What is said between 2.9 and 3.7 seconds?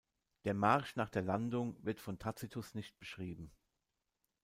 beschrieben.